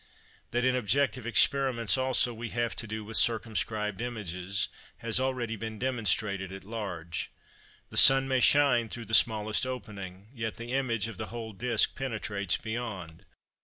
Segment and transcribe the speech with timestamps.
[0.49, 5.55] That in objective experiments also we have to do with circumscribed images, has been already
[5.57, 7.29] demonstrated at large.
[7.91, 11.95] The sun may shine through the smallest opening, yet the image of the whole disk
[11.95, 13.25] penetrates beyond.